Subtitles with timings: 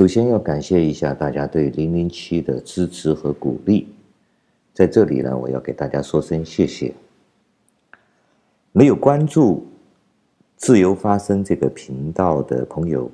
[0.00, 3.86] 首先要感谢一下大家对零零七的支持和鼓励，
[4.72, 6.94] 在这里呢，我要给大家说声谢谢。
[8.72, 9.66] 没有关注
[10.56, 13.10] “自由发声”这个频道的朋友，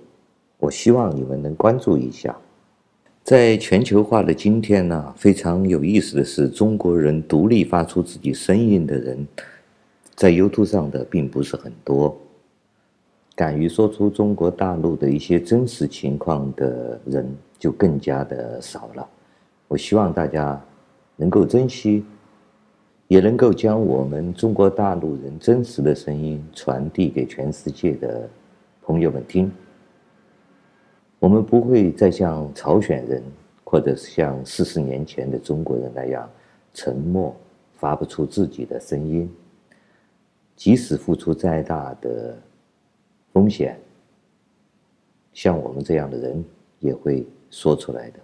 [0.58, 2.36] 我希望你们能关注一下。
[3.24, 9.26] 在全球化的今天呢，非常有意思的是，中国人独立发出自己声音的人，
[10.14, 12.16] 在 YouTube 上的并不是很多。
[13.36, 19.06] 敢于说出中国大陆的一些真实情况的人就更加的少了。
[19.68, 20.58] 我希望大家
[21.16, 22.02] 能够珍惜，
[23.08, 28.26] 也能够将我们中国大陆人真实的声音传递给全世界的
[28.82, 29.52] 朋友们听。
[31.18, 33.22] 我们不会再像朝鲜人，
[33.64, 36.26] 或者是像四十年前的中国人那样
[36.72, 37.36] 沉默，
[37.74, 39.30] 发不出自己的声音。
[40.54, 42.34] 即使付出再大的
[43.36, 43.76] 风险，
[45.34, 46.42] 像我们这样的人
[46.80, 48.18] 也会说出来的。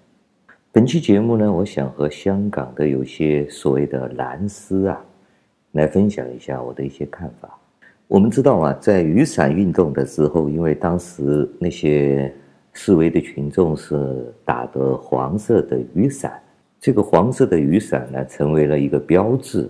[0.72, 5.04] 本期节目呢，我想和香港的有些所谓的蓝丝啊，
[5.72, 7.58] 来分享一下我的一些看法。
[8.08, 12.34] 我们知道啊，在雨伞运动的时候，因为当时那些
[12.72, 16.42] 示威的群众是打的黄色的雨伞，
[16.80, 19.68] 这个黄色的雨伞呢，成为了一个标志。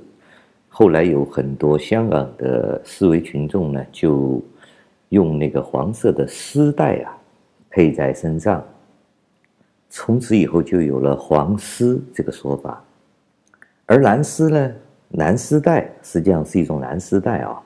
[0.68, 4.40] 后来有很多香港的示威群众呢，就
[5.12, 7.12] 用那个黄色的丝带啊，
[7.70, 8.64] 配在身上。
[9.90, 12.82] 从此以后就有了黄丝这个说法。
[13.84, 14.72] 而蓝丝呢，
[15.10, 17.60] 蓝丝带实际上是一种蓝丝带啊。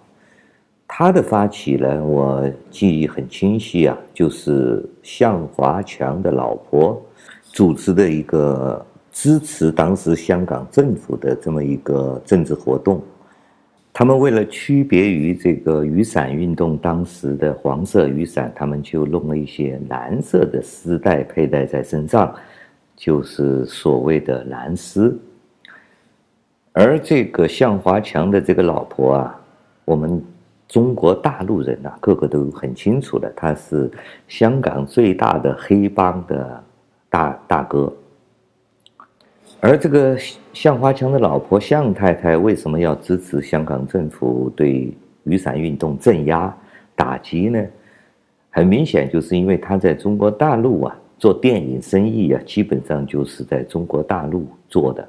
[0.88, 7.00] 它的发起人，我记忆很清晰啊，就是向华强的老婆
[7.42, 13.00] 组织的一个支持当时香港政府的这么一个政治活动。
[13.98, 22.34] 他们为了区别于这个雨伞运动当时的黄色雨伞，他们就弄了一些蓝色的丝带佩戴在身上，
[22.94, 25.18] 就是所谓的蓝丝。
[26.72, 29.40] 而这个向华强的这个老婆啊，
[29.86, 30.22] 我们。
[30.68, 33.88] 中国大陆人呐、啊，个个都很清楚的，他是
[34.26, 36.64] 香港最大的黑帮的
[37.08, 37.90] 大大哥。
[39.60, 40.16] 而这个
[40.52, 44.92] 向华强的老婆向太太为什么要支持香港政府对
[45.24, 46.54] 雨伞运动镇压
[46.94, 47.64] 打击呢？
[48.50, 55.06] 很明显，就是因为他在中国大陆啊做电影生意啊，基本上就是在中国大陆做的。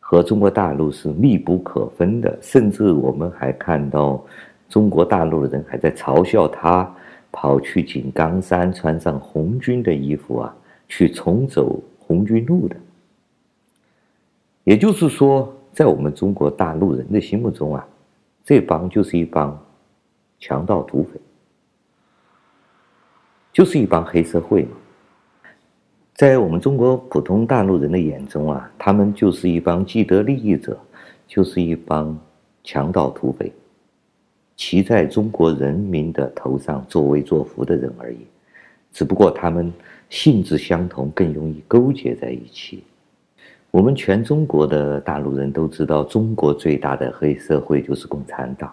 [0.00, 4.22] 和中国大陆是密不可分的，甚至我们还看到
[4.68, 6.90] 中国大陆的人还在嘲笑他
[7.30, 10.54] 跑去井冈山穿上红军的衣服啊，
[10.88, 12.76] 去重走红军路的。
[14.64, 17.86] 也就是说，在我们中国大陆人的心目中啊，
[18.44, 19.60] 这帮就是一帮
[20.38, 21.20] 强盗土匪，
[23.52, 24.70] 就是一帮黑社会嘛。
[26.14, 30.78] 在我们中国普通大陆人的眼中啊，他们就是一帮既得利益者，
[31.26, 32.16] 就是一帮
[32.62, 33.52] 强盗土匪，
[34.54, 38.18] 骑在中国人民的头上作威作福的人而已。
[38.92, 39.72] 只不过他们
[40.10, 42.84] 性质相同，更容易勾结在一起。
[43.72, 48.70] 我们全中国的大陆人都知道，中国最大的黑社会就是共产党，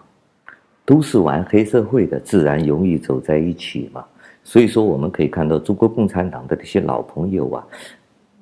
[0.83, 4.03] 都是玩黑社会的，自然容易走在一起嘛。
[4.43, 7.65] 所以说，我们可以看到中国共产党的这些老朋友啊，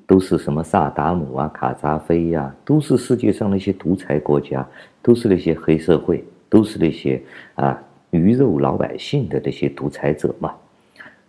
[0.08, 4.68] 都是什么萨达姆啊、卡扎菲呀，都是世界上那些独裁国家，
[5.04, 7.22] 都是那些黑社会，都是那些
[7.54, 7.80] 啊
[8.10, 10.56] 鱼肉老百姓的那些独裁者嘛。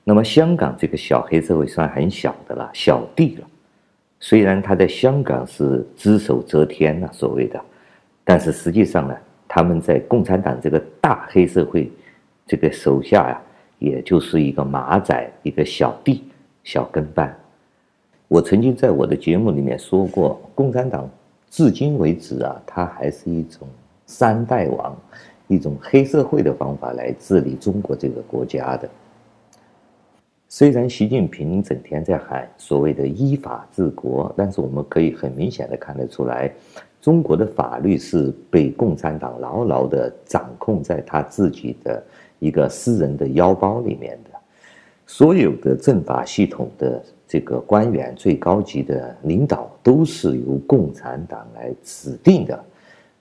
[0.05, 3.47] 那么香港这个小黑社会算很小的了，小弟了。
[4.21, 7.61] 虽然他在香港是只手遮天呐，所谓的，
[8.25, 9.17] 但是实际上呢，
[9.47, 11.91] 他们在共产党这个大黑社会
[12.47, 13.41] 这个手下呀。
[13.81, 16.25] 也就是一个马仔，一个小弟、
[16.65, 17.33] 小跟班。
[18.27, 21.09] 我曾经在我的节目里面说过，共产党
[21.49, 23.69] 至今为止啊，它还是一种
[24.05, 24.97] 三代王，
[25.47, 28.91] 一种黑社会的方法来治理中国这个国家的。
[30.49, 36.51] 虽然习近平整天在喊所谓的依法治国，但是我们可以很明显的看得出来，
[37.01, 42.03] 中国的法律是被共产党牢牢的掌控在他自己的。
[42.41, 44.31] 一个私人的腰包里面的，
[45.09, 52.65] 所有的政法系统的这个官员、最高级的领导都是由共产党来指定的，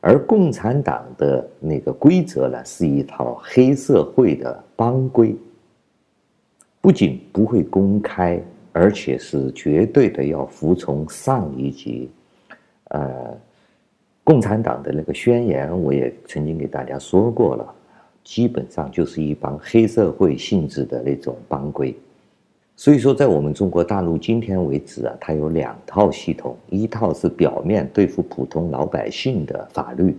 [0.02, 5.36] 而共产党的那个规则呢，是一套黑社会的帮规，
[6.88, 8.42] 不仅不会公开，
[8.72, 12.10] 而且是绝对的要服从上一级。
[12.92, 13.38] 呃，
[14.24, 17.76] 共产党的那个宣言，我也曾经给大家说过了。
[18.24, 21.94] 基本上就是一帮黑社会性质的那种帮规，
[22.78, 30.16] 所以说，在我们中国大陆今天为止啊，它有两套系统，一套是表面对付普通老百姓的法律，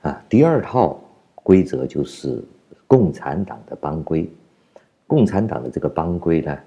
[0.00, 0.98] 啊，第二套
[1.34, 2.42] 规则就是
[2.86, 4.26] 共产党的帮规。
[5.06, 6.58] 共产党的这个帮规呢，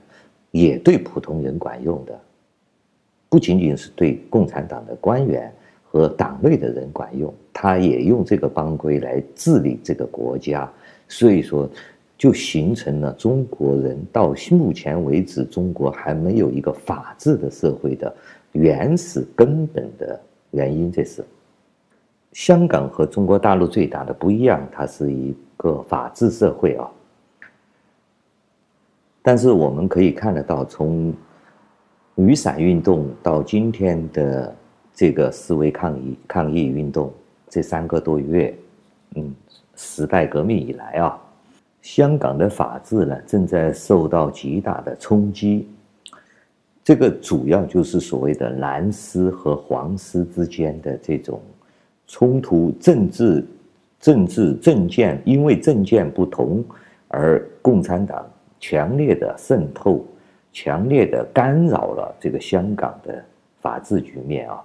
[0.52, 2.20] 也对普通人管用的，
[3.30, 5.52] 不仅仅是对共产党的官员
[5.84, 10.72] 和党内的人管用，他也用这个帮规来治理这个国家。
[11.08, 11.70] 所以说。
[12.20, 18.14] 就形成了中国人到目前为止，中国还没有一个法治的社会的
[18.52, 20.20] 原始根本的
[20.52, 20.92] 原因。
[20.92, 21.24] 这是
[22.34, 26.92] 香港和中国大陆最大的不一样，它是一个法治社会啊。
[29.22, 31.14] 但是我们可以看得到，从
[32.16, 34.56] 雨伞运动到今天的
[34.94, 37.12] 这个示威抗议抗议运动，
[37.48, 38.54] 这三个多月，
[39.16, 39.34] 嗯，
[39.76, 41.20] 时代革命以来啊。
[41.82, 45.68] 香港的法治呢，正在受到极大的冲击。
[46.84, 51.42] 这个主要就是所谓的蓝丝和黄丝之间的这种
[52.08, 53.46] 冲突，政治、
[54.00, 56.64] 政治政见，因为政见不同
[57.08, 58.30] 而共产党
[58.60, 60.06] 强烈的渗透、
[60.52, 63.24] 强烈的干扰了这个香港的
[63.60, 64.62] 法治局面啊。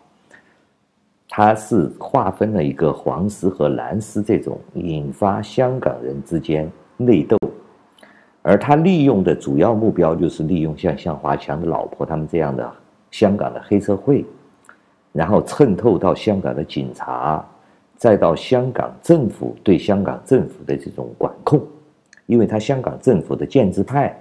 [1.28, 6.70] 它是划分了一个黄丝和蓝丝这种，引发香港人之间。
[6.96, 7.36] 内斗，
[8.40, 12.72] 而他利用的主要目标就是利用像向华强的老婆他们这样的
[13.10, 14.24] 香港的黑社会，
[15.10, 17.44] 然后渗透到香港的警察，
[17.96, 21.60] 再到香港政府对香港政府的这种管控，
[22.26, 24.18] 因为他香港政府的建制派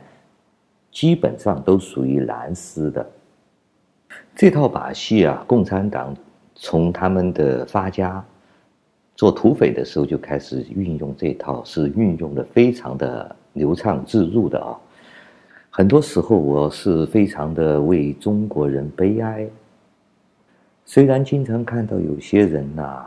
[0.92, 3.06] 基本上都属于蓝丝的，
[4.36, 6.16] 这套把戏啊，共产党
[6.56, 8.24] 从他们的发家。
[9.16, 14.76] 做土匪的时候就开始运用这套，是运用的非常的流畅自如的啊。
[15.70, 19.48] 很多时候我是非常的为中国人悲哀。
[20.84, 23.06] 虽然经常看到有些人呐，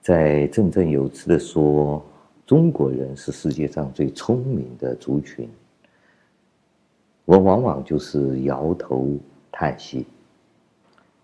[0.00, 2.00] 在振振有词的说
[2.48, 5.46] 中国人是世界上最聪明的族群，
[7.26, 9.06] 我往往就是摇头
[9.52, 10.06] 叹息。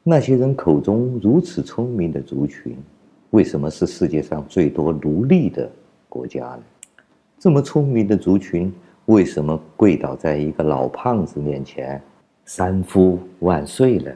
[0.03, 2.77] 那些人口中如此聪明的族群。
[3.31, 5.67] 为什么是世界上最多奴隶的
[6.11, 6.63] 国家呢？
[7.39, 8.71] 这么聪明的族群，
[9.07, 11.99] 为什么跪倒在一个老胖子面前，
[12.45, 14.13] 三呼万岁呢？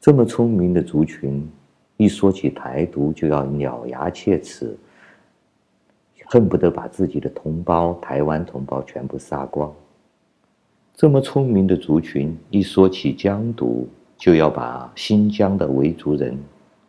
[0.00, 1.46] 这么聪明的族群，
[1.98, 4.74] 一说起台独就要咬牙切齿，
[6.30, 9.72] 恨不得把自己的同胞、台湾同胞全部杀光。
[10.94, 16.38] 这么聪明的族群，一说起疆独，就要把新疆的维族人。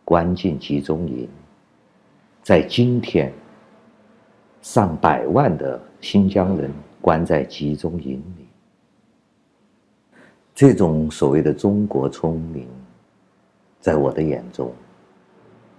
[0.02, 1.28] 关进集中营，
[2.42, 3.32] 在今天，
[4.60, 6.68] 上百万的新疆人
[7.00, 8.44] 关在集中营里。
[10.52, 12.66] 这种所谓的中国聪明，
[13.78, 14.72] 在我的眼中，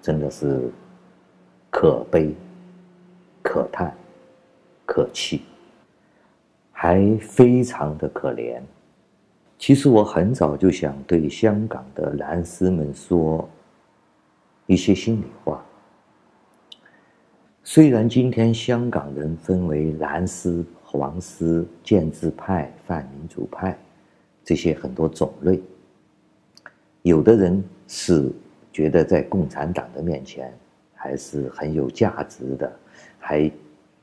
[0.01, 0.71] 真的是
[1.69, 2.33] 可悲、
[3.41, 3.95] 可叹、
[4.85, 5.41] 可气，
[6.71, 8.61] 还非常的可怜。
[9.57, 13.49] 其实我很早就想对香港的蓝丝们说。
[14.67, 15.61] 一些心里话。
[17.61, 23.77] 虽然今天香港人分为蓝丝、黄丝、建制派、泛民主派
[24.45, 25.61] 这些很多种类，
[27.01, 28.31] 有的人是
[28.71, 30.57] 觉得在共产党的面前
[30.93, 32.71] 还是很有价值的，
[33.21, 33.49] 还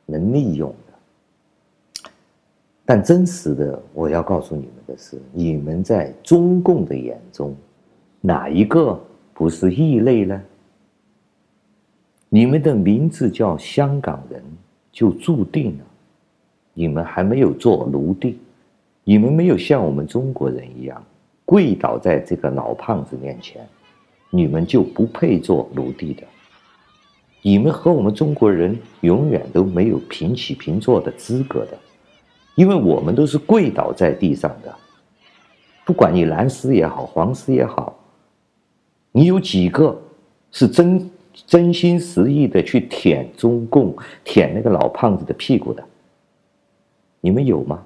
[0.06, 2.10] 能利用的。
[2.86, 7.54] 但真实的，我要告诉你们的是，你们在中共的眼中，
[8.22, 8.98] 哪一个
[9.34, 10.42] 不是异类呢？
[12.30, 14.42] 你们的名字叫香港人，
[14.90, 15.84] 就注定了
[16.72, 18.38] 你们还没有做奴隶，
[19.04, 21.04] 你们没有像我们中国人一样
[21.44, 23.66] 跪倒在这个老胖子面前，
[24.30, 26.22] 你们就不配做奴隶的。
[27.42, 31.78] 你们和我们中国人永远都没有平起平坐的资格的，
[32.54, 34.74] 因为我们都是跪倒在地上的。
[35.84, 37.98] 不管你蓝丝也好，黄丝也好，
[39.12, 40.00] 你有几个
[40.50, 41.10] 是真？
[41.46, 45.84] 真心实意的去舔中共、舔那个老胖子的屁股的，
[47.20, 47.80] 你们有吗？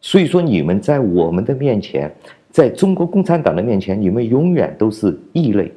[0.00, 2.10] 所以说，你们在我们的面前，
[2.48, 5.70] 在中国共产党的面前，你们永远都是异类。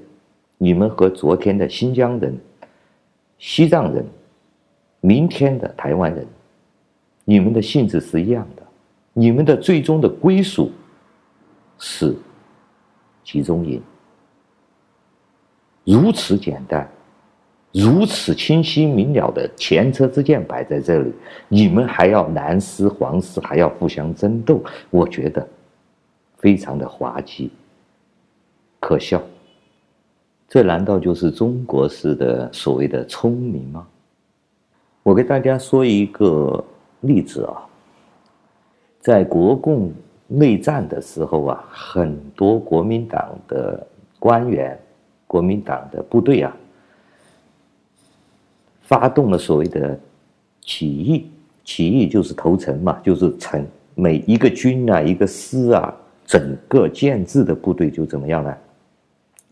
[0.58, 2.38] 你们和昨天的新疆人、
[3.40, 4.06] 西藏人，
[5.02, 6.28] 明天的台湾人，
[7.26, 8.64] 你们的性质是一样的。
[9.14, 10.72] 你们的最终的归属
[11.78, 12.16] 是
[13.24, 13.82] 集中营，
[15.84, 16.88] 如此简单。
[17.72, 21.14] 如此清晰明了的前车之鉴摆在这里，
[21.48, 25.48] 你们还要蓝丝黄丝还要互相争斗，我觉得
[26.40, 27.52] 非常的滑稽，
[28.80, 29.22] 可笑。
[30.50, 33.88] 这难道就是中国式的所谓的聪明吗？
[35.04, 36.64] 我给大家说一个
[37.02, 37.62] 例子啊，
[39.00, 39.94] 在国共
[40.28, 43.88] 内战的时候啊，很多国民党的
[44.18, 44.78] 官员、
[45.28, 46.56] 国民党的部队啊。
[48.82, 50.00] 发动了所谓的
[50.62, 51.30] 起义，
[51.64, 53.64] 起义就是投诚嘛，就是诚，
[53.94, 58.58] 每一个军啊，一个师啊，整个建制的部队就怎么样呢？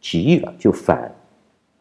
[0.01, 1.11] 起义了，就反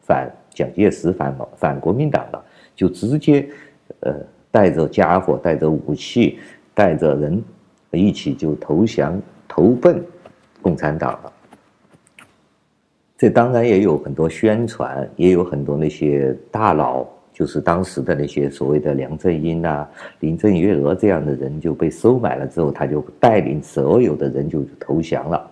[0.01, 2.43] 反蒋介石，反反国民党了，
[2.75, 3.47] 就直接
[4.01, 4.13] 呃
[4.51, 6.39] 带着家伙，带着武器，
[6.73, 7.43] 带着人
[7.91, 10.03] 一起就投降，投奔
[10.61, 11.33] 共产党了。
[13.17, 17.05] 这当然也有很多宣传，也有很多那些大佬。
[17.33, 19.87] 就是当时的那些所谓的梁振英啊、
[20.21, 25.51] 林郑月娥这样的人就被收买了之后，他就带领所有的人就投降了，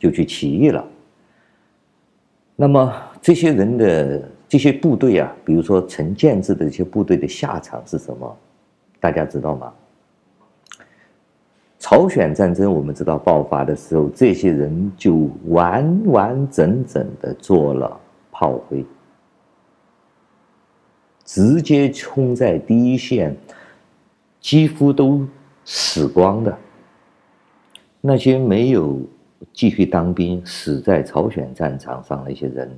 [0.00, 0.84] 就去起义了。
[2.62, 8.36] 那么这些人的这些部队啊，比如说陈建制的这些部队的下场是什么？
[9.00, 9.72] 大家知道吗？
[11.80, 18.00] 朝鲜战争我们知道爆发的时候，这些人就完完整整的做了
[18.30, 18.86] 炮灰。
[21.24, 23.36] 直接冲在第一线，
[24.40, 25.26] 几乎都
[25.64, 26.56] 死光的。
[28.00, 29.00] 那些没有
[29.52, 32.70] 继续当兵、死在朝鲜战场上那些人，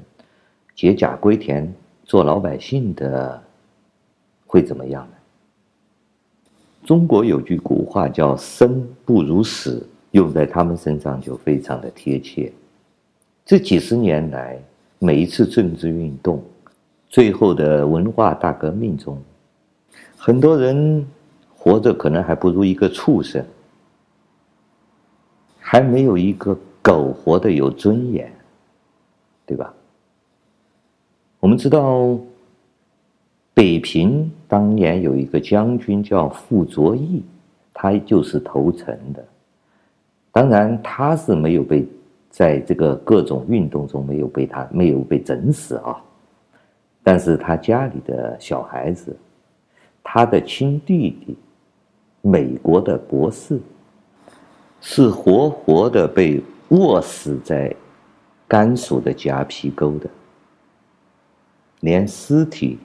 [0.75, 1.73] 解甲归田
[2.05, 3.43] 做老百姓的，
[4.47, 5.17] 会怎么样呢？
[6.85, 12.53] 中国有句古话叫“生不如死”，用在他们身上就非常的贴切。
[13.45, 14.59] 这几十年来，
[14.99, 16.43] 每一次政治运动。
[17.09, 19.17] 最后的文化大革命中，
[20.17, 21.07] 很多人
[21.55, 23.45] 活着可能还不如一个畜生，
[25.75, 28.33] 还没有一个狗活得有尊严，
[29.45, 29.75] 对吧？
[31.41, 32.17] 我们知道，
[33.53, 37.25] 北平当年有一个将军叫傅作义，
[37.73, 39.25] 他就是投诚的，
[40.31, 41.85] 当然他是没有被
[42.31, 46.01] 在这个各种运动中没有被他没有被整死啊。
[47.03, 49.17] 但是他家里的小孩子，
[50.05, 51.37] 他的亲弟弟，
[52.21, 53.59] 美国的博士，
[54.87, 57.75] 是活活的被饿死在
[58.47, 60.11] 甘肃的夹皮沟的，
[61.81, 62.79] 连尸体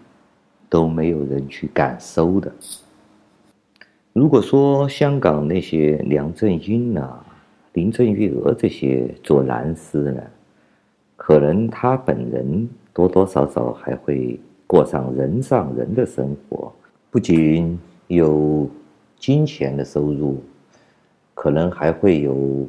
[0.70, 2.50] 都没有人去敢收的。
[4.14, 7.24] 如果说香港那些梁振英啊、
[7.74, 10.24] 林郑月娥这些做蓝丝呢，
[11.18, 12.68] 可能他本人。
[12.92, 14.38] 多多少少还会
[14.68, 16.74] 过上人上人的生活，
[17.10, 18.70] 不仅有
[19.18, 20.44] 金钱的收入，
[21.40, 22.68] 可能还会有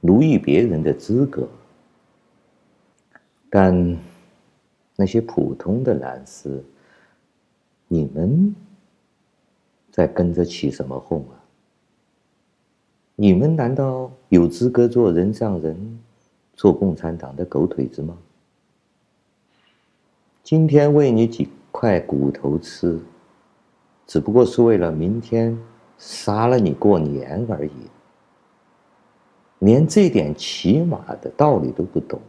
[0.00, 1.46] 奴役别人的资格。
[3.50, 3.94] 但
[4.96, 6.64] 那些普通的蓝丝，
[7.86, 8.54] 你们
[9.90, 11.36] 在跟着起什么哄啊？
[13.16, 16.00] 你们难道有资格做人上人，
[16.54, 18.16] 做共产党的狗腿子吗？
[20.42, 22.98] 今天喂你几块骨头吃，
[24.06, 25.54] 只不过是为了明天
[25.98, 27.72] 杀了你过年而已。
[29.58, 32.20] 连这点起码的道理都不懂，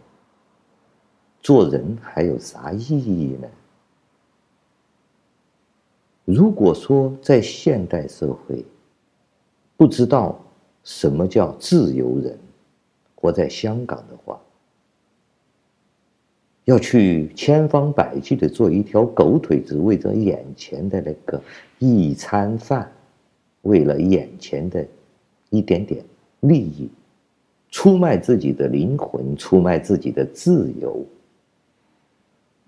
[1.42, 3.48] 做人还有啥意义呢？
[6.26, 8.66] 如果说在现代社会
[9.78, 10.40] 不知道
[10.84, 12.38] 什么叫自由人，
[13.16, 14.40] 活在香港的话，
[16.66, 21.42] 要去千方百计的做一条狗腿子，为着眼前的那个
[21.78, 22.92] 一餐饭，
[23.62, 24.86] 为了眼前的
[25.50, 26.04] 一点点
[26.42, 26.90] 利益，
[27.70, 31.06] 出卖自己的灵魂，出卖自己的自由，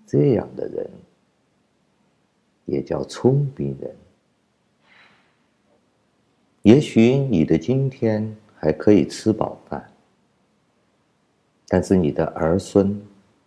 [0.06, 0.90] 这样的人
[2.64, 3.96] 也叫聪明人。
[6.62, 9.90] 也许你的今天还可以吃饱饭，
[11.68, 13.00] 但是你的儿孙。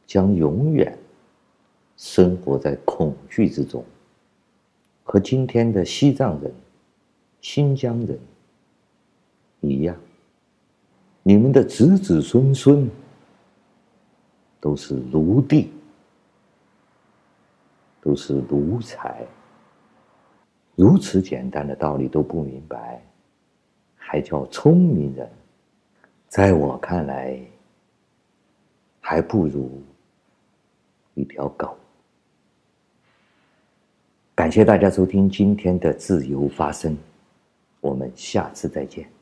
[0.07, 0.95] 将永远
[1.97, 3.83] 生活在恐惧之中，
[5.03, 6.53] 和今天的西藏人、
[7.47, 8.19] 新疆人
[9.61, 9.95] 一样，
[11.21, 12.89] 你们的子子孙孙
[14.59, 15.69] 都是奴隶，
[18.01, 19.23] 都是奴才。
[20.73, 22.99] 如此简单的道理都不明白，
[23.95, 25.29] 还叫聪明人？
[26.27, 27.39] 在我看来，
[28.99, 29.83] 还不如。
[31.13, 31.77] 一条狗。
[34.33, 36.97] 感谢大家收听今天的自由发声，
[37.85, 39.14] 我们下次再见。